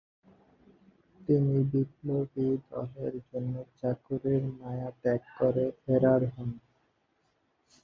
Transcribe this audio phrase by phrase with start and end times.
[1.21, 6.49] তিনি বিপ্লবী দলের জন্য চাকুরির মায়া ত্যাগ করে ফেরার হন।